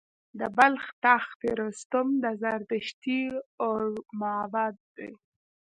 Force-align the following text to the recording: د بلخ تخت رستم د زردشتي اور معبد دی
د 0.39 0.41
بلخ 0.57 0.85
تخت 1.05 1.39
رستم 1.61 2.07
د 2.23 2.25
زردشتي 2.43 3.21
اور 3.65 3.81
معبد 4.19 4.75
دی 4.95 5.11